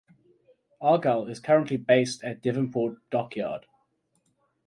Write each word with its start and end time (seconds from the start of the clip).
"Argyll" 0.81 1.27
is 1.29 1.39
currently 1.39 1.77
based 1.77 2.23
at 2.23 2.41
Devonport 2.41 2.97
Dockyard. 3.11 3.67